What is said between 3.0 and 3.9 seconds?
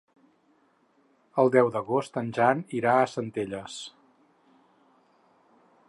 a Centelles.